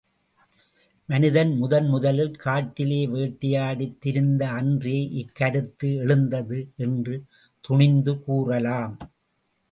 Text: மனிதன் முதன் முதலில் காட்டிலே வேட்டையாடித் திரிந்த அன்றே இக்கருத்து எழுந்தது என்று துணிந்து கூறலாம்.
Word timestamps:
மனிதன் 1.09 1.51
முதன் 1.57 1.87
முதலில் 1.87 2.35
காட்டிலே 2.35 3.07
வேட்டையாடித் 3.07 3.97
திரிந்த 3.99 4.49
அன்றே 4.49 5.01
இக்கருத்து 5.11 5.89
எழுந்தது 5.95 6.59
என்று 6.75 7.23
துணிந்து 7.61 8.15
கூறலாம். 8.23 8.95